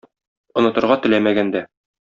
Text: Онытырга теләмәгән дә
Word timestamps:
Онытырга 0.61 0.99
теләмәгән 1.05 1.57
дә 1.59 1.67